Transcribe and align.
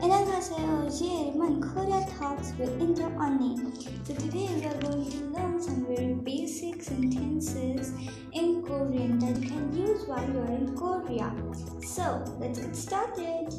안녕하세요. 0.00 1.34
My 1.34 1.58
Korea 1.60 2.06
Talks 2.16 2.52
with 2.56 2.70
Indo 2.80 3.10
Unnie. 3.18 3.58
So 4.06 4.14
today 4.14 4.48
we 4.54 4.64
are 4.64 4.78
going 4.80 5.10
to 5.10 5.18
learn 5.34 5.60
some 5.60 5.86
very 5.86 6.14
basic 6.14 6.84
sentences 6.84 7.92
in 8.32 8.62
Korean 8.62 9.18
that 9.18 9.42
you 9.42 9.48
can 9.48 9.74
use 9.76 10.06
while 10.06 10.22
you 10.22 10.38
are 10.38 10.52
in 10.54 10.76
Korea. 10.76 11.34
So 11.82 12.22
let's 12.38 12.60
get 12.60 12.76
started. 12.76 13.52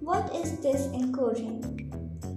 What 0.00 0.34
is 0.34 0.58
this 0.58 0.86
in 0.86 1.12
Korean? 1.12 1.62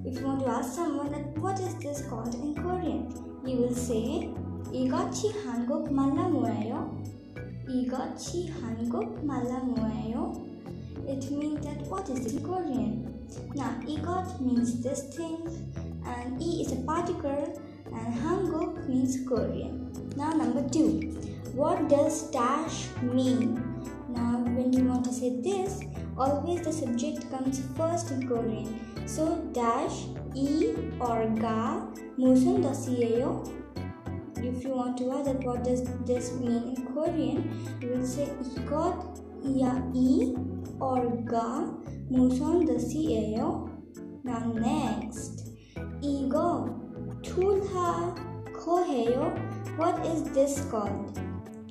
If 0.05 0.19
you 0.19 0.27
want 0.27 0.41
to 0.41 0.47
ask 0.49 0.75
someone 0.75 1.11
that 1.11 1.35
what 1.39 1.59
is 1.59 1.73
this 1.79 2.05
called 2.07 2.35
in 2.35 2.53
Korean, 2.53 3.09
you 3.43 3.57
will 3.57 3.75
say 3.75 4.29
이것이 4.71 5.33
한국 5.43 5.91
말라 5.91 6.29
뭐예요? 6.29 6.93
이것이 7.67 8.51
한국 8.61 9.25
말라 9.25 9.59
뭐예요? 9.63 10.56
It 11.06 11.30
means 11.30 11.64
that 11.64 11.80
what 11.88 12.08
is 12.08 12.24
this 12.24 12.34
in 12.34 12.44
Korean? 12.44 13.12
Now, 13.54 13.74
igot 13.86 14.40
means 14.40 14.82
this 14.82 15.14
thing, 15.14 15.38
and 16.06 16.40
e 16.40 16.62
is 16.62 16.72
a 16.72 16.76
particle, 16.76 17.60
and 17.92 18.14
Hanguk 18.14 18.88
means 18.88 19.18
Korean. 19.28 19.90
Now, 20.16 20.32
number 20.32 20.68
two, 20.68 21.12
what 21.54 21.88
does 21.88 22.30
dash 22.30 22.88
mean? 23.02 23.60
Now, 24.08 24.38
when 24.38 24.72
you 24.72 24.84
want 24.84 25.04
to 25.06 25.12
say 25.12 25.40
this, 25.40 25.80
always 26.16 26.62
the 26.62 26.72
subject 26.72 27.30
comes 27.30 27.60
first 27.76 28.10
in 28.10 28.28
Korean. 28.28 28.68
So, 29.06 29.42
dash, 29.52 30.06
e 30.34 30.74
or 31.00 31.26
ga, 31.40 31.88
무슨 32.18 32.60
뜻이에요? 32.62 33.42
If 34.42 34.64
you 34.64 34.74
want 34.74 34.98
to 34.98 35.12
ask 35.12 35.24
that 35.26 35.44
what 35.44 35.64
does 35.64 35.82
this 36.04 36.32
mean 36.40 36.74
in 36.74 36.86
Korean, 36.92 37.48
you 37.80 37.90
will 37.90 38.06
say 38.06 38.28
igot, 38.56 39.20
iya, 39.44 39.82
e 39.94 40.34
or 40.80 41.24
ga 41.24 41.66
무슨 42.08 42.64
뜻이에요? 42.64 43.66
Now 44.24 44.52
next 44.54 45.50
이거 46.00 46.66
툴하 47.22 48.14
거해요. 48.52 49.34
What 49.78 50.06
is 50.06 50.24
this 50.32 50.68
called? 50.70 51.18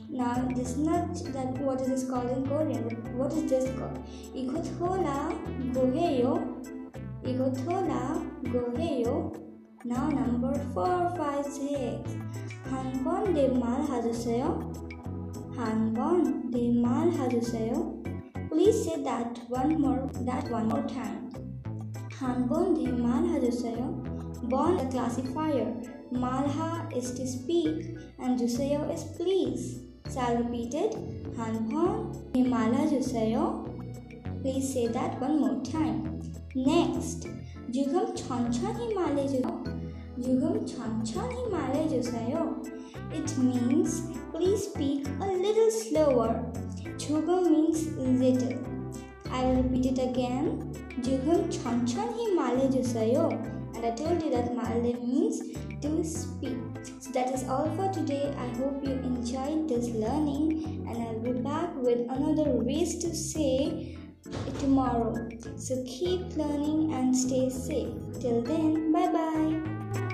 Now 0.09 0.47
this 0.53 0.75
is 0.75 0.79
not 0.79 1.13
that 1.33 1.57
what 1.61 1.81
is 1.81 1.87
this 1.87 2.09
called 2.09 2.31
in 2.31 2.43
Korean, 2.45 2.83
but 2.83 2.97
what 3.15 3.33
is 3.33 3.45
this 3.47 3.69
called? 3.77 3.99
이거 4.33 4.61
툴하 4.61 5.29
거해요. 5.73 6.41
이거 7.23 7.51
툴하 7.53 8.19
거해요. 8.51 9.31
Now 9.85 10.09
number 10.09 10.53
4, 10.73 11.13
5, 11.17 11.45
6 11.45 12.03
한번 12.69 13.33
내 13.33 13.47
말 13.47 13.81
해주세요. 13.83 14.59
Hanbon 15.56 16.50
Demal 16.52 17.10
Haduseo. 17.16 18.04
Please 18.50 18.84
say 18.84 19.02
that 19.02 19.38
one 19.48 19.80
more 19.80 20.10
that 20.26 20.50
one 20.50 20.68
more 20.68 20.86
time. 20.86 21.30
Hanbon 22.18 22.76
Demal 22.76 23.24
Haduseo. 23.32 23.86
Bon 24.50 24.76
the 24.76 24.84
classifier. 24.84 25.72
Malha 26.12 26.94
is 26.94 27.10
to 27.12 27.26
speak 27.26 27.96
and 28.18 28.38
Juseo 28.38 28.92
is 28.94 29.04
please. 29.16 29.80
So 30.08 30.20
I'll 30.20 30.42
repeat 30.42 30.74
it. 30.74 30.92
Hanbon 31.38 32.12
Demala 32.32 32.86
Juseo. 32.92 33.46
Please 34.42 34.72
say 34.74 34.88
that 34.88 35.18
one 35.20 35.40
more 35.40 35.62
time. 35.64 36.20
Next, 36.54 37.28
Jugam 37.70 38.14
Chancha 38.14 38.76
Himalayo. 38.78 39.75
Yugam 40.18 40.64
Chancha 40.66 41.22
Himalaya 41.30 41.86
Josayo. 41.88 42.66
It 43.12 43.36
means 43.36 44.02
please 44.30 44.64
speak 44.64 45.06
a 45.20 45.26
little 45.26 45.70
slower. 45.70 46.52
Chugam 46.96 47.50
means 47.50 47.88
little. 47.98 48.58
I 49.30 49.44
will 49.44 49.62
repeat 49.62 49.98
it 49.98 49.98
again. 49.98 50.72
Jugam 51.00 51.52
Chanchan 51.52 52.08
Himalaya 52.16 52.68
Josayo. 52.68 53.30
And 53.76 53.84
I 53.84 53.90
told 53.90 54.22
you 54.22 54.30
that 54.30 54.54
Malde 54.56 54.98
means 55.04 55.42
to 55.82 56.02
speak. 56.02 56.56
So 56.98 57.10
that 57.10 57.34
is 57.34 57.44
all 57.44 57.68
for 57.76 57.92
today. 57.92 58.34
I 58.38 58.48
hope 58.56 58.82
you 58.82 58.92
enjoyed 58.92 59.68
this 59.68 59.88
learning 59.88 60.86
and 60.88 60.96
I'll 60.96 61.20
be 61.20 61.32
back 61.32 61.76
with 61.76 62.08
another 62.08 62.50
ways 62.50 62.96
to 63.04 63.14
say 63.14 63.98
tomorrow. 64.60 65.14
So 65.56 65.84
keep 65.86 66.34
learning 66.36 66.94
and 66.94 67.14
stay 67.14 67.50
safe. 67.50 67.92
Till 68.18 68.40
then, 68.40 68.92
bye 68.92 69.12
bye. 69.12 70.05